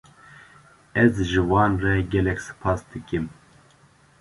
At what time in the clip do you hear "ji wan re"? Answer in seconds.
1.29-1.93